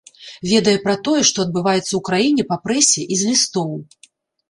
Ведае 0.51 0.73
пра 0.85 0.95
тое, 1.09 1.19
што 1.31 1.37
адбываецца 1.45 1.85
ў 1.95 2.01
краіне 2.09 2.43
па 2.51 2.61
прэсе 2.67 3.01
і 3.13 3.23
з 3.25 3.33
лістоў. 3.33 3.71